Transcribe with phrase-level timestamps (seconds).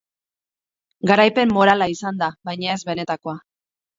[1.11, 3.39] Garaipen morala izan da, baina ez benetakoa.